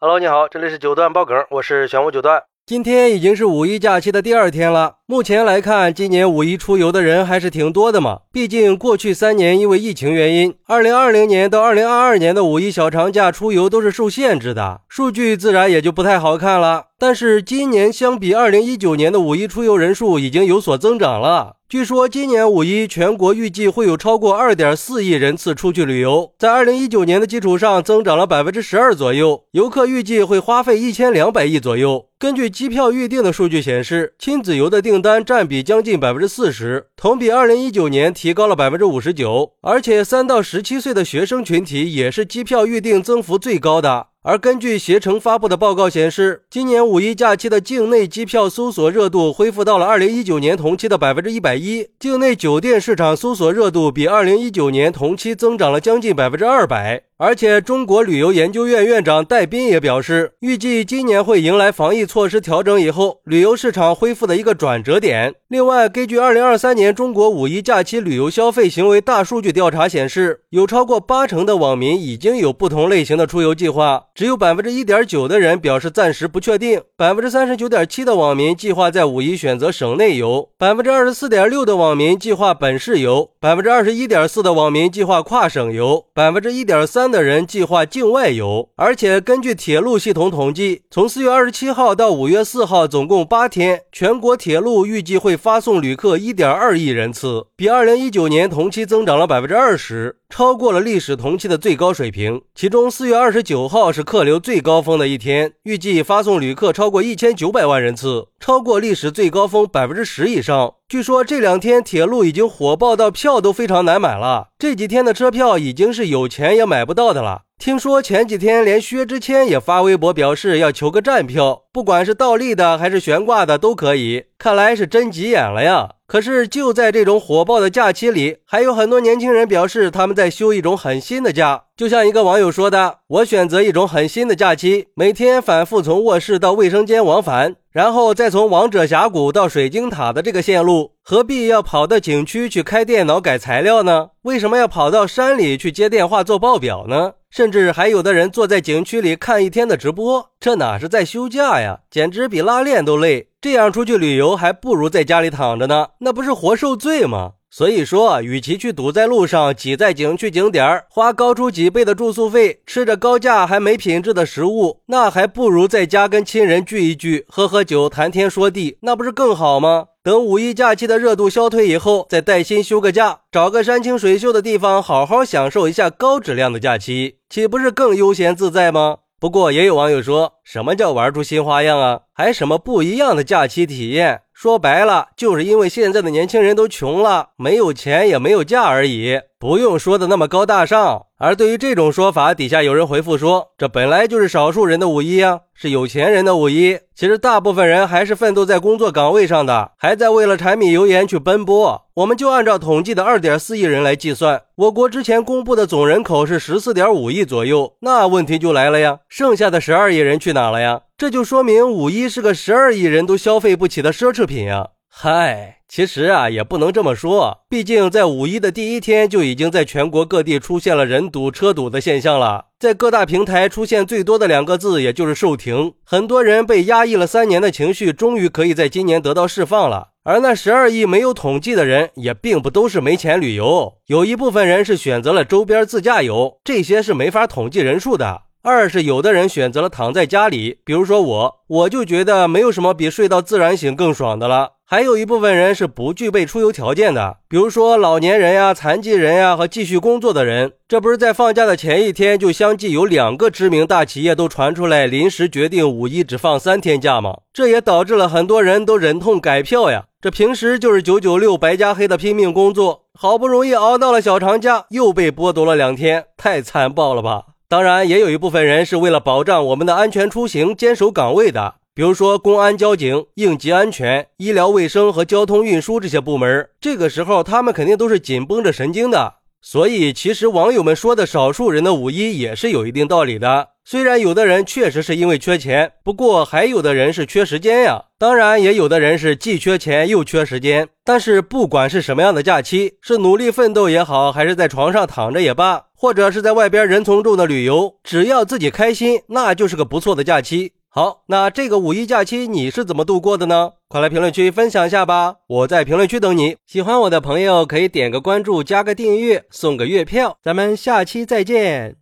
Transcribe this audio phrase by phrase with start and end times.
[0.00, 2.44] Hello，你好，这里是九段爆梗，我是玄武九段。
[2.64, 4.98] 今天已经是五一假期的第二天了。
[5.06, 8.20] 目前来看，今年五一出游的人还是挺多的嘛。
[8.30, 16.84] 毕竟过去三年因为疫情原因，二零二零年到二零二二年的五一小长假出游都是受限制的，数据自然也就不太好看了。
[17.00, 21.54] 但是今年相比二零一九年的五一出游人数已经有所增长了。
[21.68, 32.06] 据说今年五一全国预计会有超过二点四亿人次出去旅游，在二零一九年的基础上增长了百分之十二左右，游客预计会花费一千两百亿左右。
[32.18, 39.52] 根据机票预订的数据显示，亲子游的订单占比将近百分之四十，同比二零一九年提高了百分之五十九。
[39.60, 44.08] 而且三到十七岁的学生群体也是机票预订增幅最高的。
[44.28, 57.07] 而根据携程发布的报告显示，今年五一假期的境内机票搜索热度恢复到了二零一九年同期的百分之一百一，境内酒店市场搜索热度比二零一九年同期增长了将近百分之二百。
[57.20, 65.34] 而且中国旅游研究院院长戴斌也表示预计今年会迎来防疫措施调整以后旅游市场恢复的一个转折点。
[65.48, 100.17] 另外根据二零二三年中国五一假期旅游消费行为大数据调查显示有超过八成的网民已经有不同类型的出游计划只有百分之一点九的人表示暂时不确定百分之三十九点七的网民计划在五一选择省内游百分之二十四点六的网民计划本市游百分之二十一点四的网民计划跨省游百分之一点三的人计划境外游而且根据铁路系统统计从四月二十七号到五月四号总共八天全国铁路预计会发送旅客一点二亿人次比二零一九年同期增长了百分之二十。
[100.28, 102.42] 超过了历史同期的最高水平。
[102.54, 110.74] 其中四月二十九号是客流最高峰的一天，预计发送旅客超过一千九百万人次，超过历史最高峰百分之十以上。
[110.88, 117.42] 据说这两天铁路已经火爆到票都非常难买了，这几天的车票已经是有钱也买不到的了。
[117.58, 125.90] 听说前几天连薛之谦也发微博表示要求个站票，不管是倒立的还是悬挂的都可以，看来是真急眼了呀。
[126.06, 131.64] 可是就在这种火爆的假期里，还有很多年轻人表示他们在休一种很新的假。
[131.76, 144.08] 就像一个网友说的：“我选择一种很新的假期，每天反复从卧室到卫生间往返，然后再从王者峡谷到水晶塔的这个线路，何必要跑到景区去开电脑改材料呢？
[144.22, 147.12] 为什么要跑到山里去接电话做报表呢？
[147.30, 151.78] 甚至还有的人坐在景区里看一天的直播，这哪是在休假呀？
[151.88, 157.34] 简直比拉练都累。”这样出去旅游还不如在家里躺着呢，那不是活受罪吗？
[157.50, 169.86] 所以说，与其去堵在路上、挤在景区景点花高出几倍的住宿费，吃着高价还没品质的食物，那还不如在家跟亲人聚一聚，喝喝酒、谈天说地，那不是更好吗？
[170.02, 178.98] 等五一假期的热度消退以后，再带薪休个假，找个山清水秀的地方，好好享受一下高质量的假期，岂不是更悠闲自在吗？
[179.20, 182.02] 不过也有网友说，什么叫玩出新花样啊？
[182.12, 184.20] 还什么不一样的假期体验？
[184.40, 191.06] 说白了，就是因为现在的年轻人都穷了，没有钱也没有假而已，不用说的那么高大上。
[191.18, 196.78] 而对于这种说法，底下有人回复说，这本来就是少数人的五一啊，是有钱人的五一。
[196.94, 201.86] 其实大部分人还是奋斗在工作岗位上的，还在为了柴米油盐去奔波。
[201.94, 210.82] 我们就按照统计的二点四亿人来计算，我国之前公布的总人口是十四点五亿左右，那问题就来了呀，剩下的十二亿人去哪了呀？
[210.98, 214.70] 这就说明五一是个十二亿人都消费不起的奢侈品呀。
[214.90, 217.44] 嗨，其实啊，也不能这么说。
[217.48, 222.46] 毕竟在五一的第一天，就已经在全国各地出现了人堵车堵的现象了。
[222.58, 225.72] 在各大平台出现最多的两个字，也就是售停。
[225.84, 229.90] 很多人被压抑了三年的情绪，终于可以在今年得到释放了。
[230.02, 238.22] 而那十二亿没有统计的人，也并不都是没钱旅游，有一部分人是选择了周边自驾游，这些是没法统计人数的。
[238.48, 244.52] 二是有的人选择了躺在家里，比如说我，我就觉得没有什么比睡到自然醒更爽的了。
[244.64, 250.52] 还有一部分人是不具备出游条件的，比如说老年人呀、残疾人呀和继续工作的人。
[250.68, 257.16] 这不是在放假的前一天，就相继有两个知名大企业都传出来临时决定五一只放三天假吗？
[257.32, 259.84] 这也导致了很多人都忍痛改票呀。
[260.02, 267.22] 这平时就是九九六白加黑的拼命工作，好不容易熬到了小长假，又被剥夺了两天，太残暴了吧！
[267.50, 271.54] 当然，也有一部分人是为了保障我们的安全出行，坚守岗位的。
[271.74, 279.14] 比如说，公安、交警、应急安全、医疗卫生和交通运输这些部门，这个时候他们肯定都是紧绷着神经的。
[279.40, 283.48] 所以，其实网友们说的少数人的五一也是有一定道理的。
[283.70, 287.84] 虽然有的人确实是因为缺钱，不过还有的人是缺时间呀。
[287.98, 290.66] 当然，也有的人是既缺钱又缺时间。
[290.82, 300.52] 但是，不管是什么样的假期，是努力奋斗也好，还是在床上躺着也罢，或者是在外边人从众的旅游，只要自己开心，那就是个不错的假期。
[300.70, 303.50] 好，那这个五一假期你是怎么度过的呢？
[303.68, 305.16] 快来评论区分享一下吧！
[305.26, 306.36] 我在评论区等你。
[306.46, 310.16] 喜欢我的朋友可以点个关注，加个订阅，送个月票。
[310.24, 311.78] 咱们下期再见。